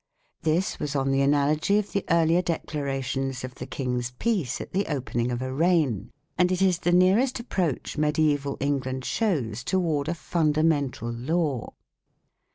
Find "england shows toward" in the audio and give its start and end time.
8.59-10.07